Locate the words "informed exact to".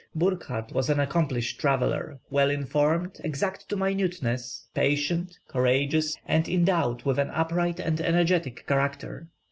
2.49-3.75